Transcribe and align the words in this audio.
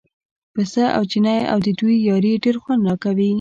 پسه 0.53 0.83
او 0.97 1.03
چینی 1.11 1.37
او 1.51 1.57
د 1.65 1.69
دوی 1.79 1.95
یاري 2.09 2.33
ډېر 2.43 2.55
خوند 2.63 2.81
راکوي. 2.87 3.29